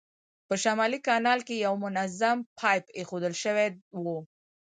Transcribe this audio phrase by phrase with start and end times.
[0.47, 3.67] په شمالي کانال کې یو منظم پایپ اېښودل شوی
[4.03, 4.05] و.